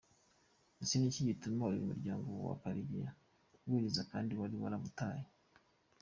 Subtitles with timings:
[0.81, 3.11] Ese ni iki gituma uyu muryango wa Karegeya
[3.67, 5.23] wiriza kandi wari waramutaye